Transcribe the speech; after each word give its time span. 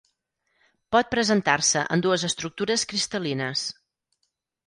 Pot 0.95 1.09
presentar-se 1.11 1.83
en 1.97 2.03
dues 2.07 2.25
estructures 2.29 2.85
cristal·lines. 2.93 3.67